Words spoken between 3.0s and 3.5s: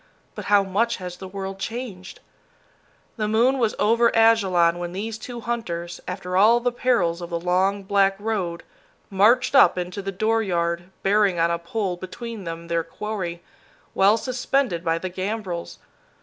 The